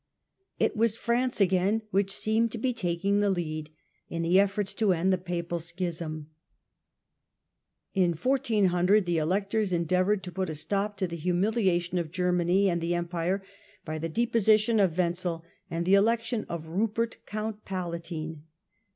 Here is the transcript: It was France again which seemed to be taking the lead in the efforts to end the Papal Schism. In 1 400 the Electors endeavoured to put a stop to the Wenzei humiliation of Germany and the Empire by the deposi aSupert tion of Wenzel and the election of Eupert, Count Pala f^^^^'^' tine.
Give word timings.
It 0.57 0.75
was 0.75 0.97
France 0.97 1.39
again 1.39 1.83
which 1.91 2.11
seemed 2.11 2.51
to 2.53 2.57
be 2.57 2.73
taking 2.73 3.19
the 3.19 3.29
lead 3.29 3.69
in 4.09 4.23
the 4.23 4.39
efforts 4.39 4.73
to 4.73 4.93
end 4.93 5.13
the 5.13 5.17
Papal 5.19 5.59
Schism. 5.59 6.31
In 7.93 8.13
1 8.13 8.15
400 8.17 9.05
the 9.05 9.19
Electors 9.19 9.71
endeavoured 9.71 10.23
to 10.23 10.31
put 10.31 10.49
a 10.49 10.55
stop 10.55 10.97
to 10.97 11.05
the 11.05 11.17
Wenzei 11.17 11.21
humiliation 11.25 11.97
of 11.99 12.09
Germany 12.11 12.67
and 12.67 12.81
the 12.81 12.95
Empire 12.95 13.43
by 13.85 13.99
the 13.99 14.09
deposi 14.09 14.55
aSupert 14.55 14.59
tion 14.61 14.79
of 14.79 14.97
Wenzel 14.97 15.43
and 15.69 15.85
the 15.85 15.93
election 15.93 16.47
of 16.49 16.65
Eupert, 16.65 17.17
Count 17.27 17.63
Pala 17.63 17.99
f^^^^'^' 17.99 18.03
tine. 18.09 18.43